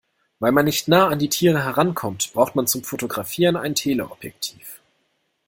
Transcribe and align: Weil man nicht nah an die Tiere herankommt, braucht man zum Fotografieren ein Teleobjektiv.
Weil 0.39 0.51
man 0.51 0.65
nicht 0.65 0.87
nah 0.87 1.09
an 1.09 1.19
die 1.19 1.29
Tiere 1.29 1.63
herankommt, 1.63 2.31
braucht 2.33 2.55
man 2.55 2.65
zum 2.65 2.83
Fotografieren 2.83 3.55
ein 3.55 3.75
Teleobjektiv. 3.75 4.81